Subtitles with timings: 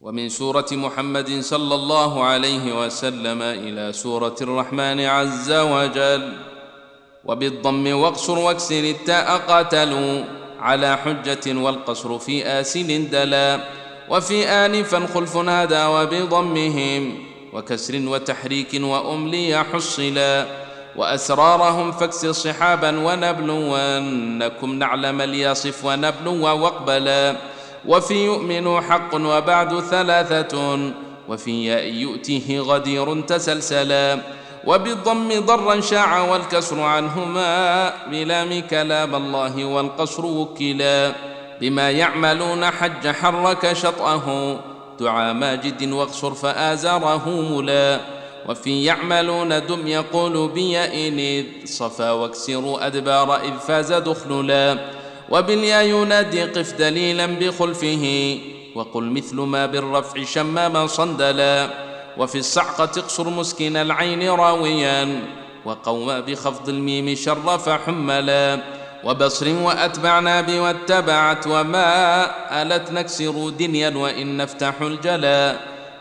[0.00, 6.32] ومن سورة محمد صلى الله عليه وسلم إلى سورة الرحمن عز وجل.
[7.24, 10.24] وبالضم واقصر واكسر التاء قاتلوا
[10.60, 13.60] على حجة والقصر في آسل دلا.
[14.08, 17.02] وفي آنفا خلف هدى وبضمهم
[17.52, 20.46] وكسر وتحريك وأملي حصلا
[20.96, 27.36] وأسرارهم فاكسر صحابا ونبلونكم نعلم ليصف ونبلو واقبلا
[27.86, 30.78] وفي يؤمن حق وبعد ثلاثة
[31.28, 34.18] وفي ياء يؤته غدير تسلسلا.
[34.66, 41.12] وبالضم ضرا شاع والكسر عنهما بلام كلام الله والقصر وكلا.
[41.60, 44.56] بما يعملون حج حرك شطأه
[45.00, 48.00] دعا ماجد واقصر فآزره ملا.
[48.48, 54.78] وفي يعملون دم يقول بيئن إذ صفا واكسروا أدبار إذ فاز دخللا.
[55.30, 58.38] وباليا ينادي قف دليلا بخلفه
[58.74, 61.70] وقل مثل ما بالرفع شماما صندلا
[62.18, 65.22] وفي الصعقة اقصر مسكن العين راويا
[65.64, 68.60] وقوم بخفض الميم شرف حملا
[69.04, 71.92] وبصر وأتبعنا بي واتبعت وما
[72.62, 75.56] ألت نكسر دنيا وإن نفتح الجلا.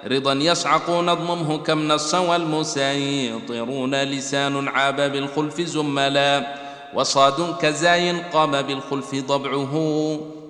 [0.08, 6.63] رضا يصعقون اضممه كم نص والمسيطرون لسان عاب بالخلف زملا.
[6.96, 9.76] وصاد كزاي قام بالخلف ضبعه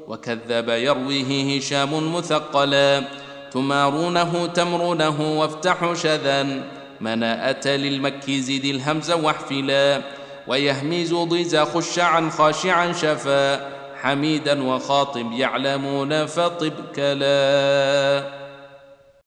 [0.07, 3.03] وكذب يرويه هشام مثقلا
[3.51, 6.63] تمارونه تمرونه وافتحوا شذا
[7.01, 10.01] مناءة للمكي زد الهمز واحفلا
[10.47, 13.69] ويهميز ضيزا خشعا خاشعا شفا
[14.01, 18.42] حميدا وخاطب يعلمون فطب كلا